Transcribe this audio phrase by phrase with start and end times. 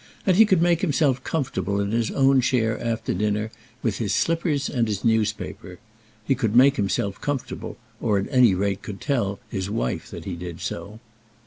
[0.25, 3.51] And he could make himself comfortable in his own chair after dinner,
[3.83, 5.77] with his slippers and his newspaper.
[6.25, 10.35] He could make himself comfortable, or at any rate could tell his wife that he
[10.35, 10.99] did so.